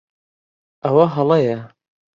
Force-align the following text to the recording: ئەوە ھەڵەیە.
ئەوە 0.83 1.05
ھەڵەیە. 1.15 1.59